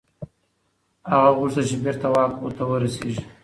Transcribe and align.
هغه 1.11 1.29
غوښتل 1.37 1.63
چي 1.69 1.75
بیرته 1.83 2.07
واک 2.13 2.31
ته 2.57 2.63
ورسیږي. 2.67 3.23